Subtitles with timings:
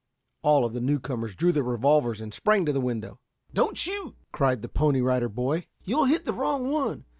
[0.41, 3.19] All of the newcomers drew their revolvers and sprang to the window.
[3.53, 7.05] "Don't shoot!" cried the Pony Rider Boy; "You'll hit the wrong one.